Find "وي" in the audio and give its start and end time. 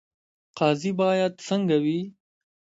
1.83-1.99